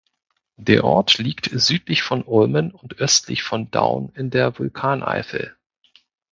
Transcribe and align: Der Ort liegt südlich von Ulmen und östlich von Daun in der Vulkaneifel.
Der 0.57 0.83
Ort 0.83 1.19
liegt 1.19 1.51
südlich 1.53 2.01
von 2.01 2.23
Ulmen 2.23 2.71
und 2.71 2.95
östlich 2.97 3.43
von 3.43 3.69
Daun 3.69 4.09
in 4.15 4.31
der 4.31 4.57
Vulkaneifel. 4.57 5.55